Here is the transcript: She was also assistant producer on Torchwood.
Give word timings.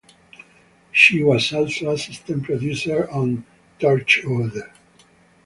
She 0.91 1.23
was 1.23 1.53
also 1.53 1.91
assistant 1.91 2.43
producer 2.45 3.07
on 3.11 3.45
Torchwood. 3.79 4.71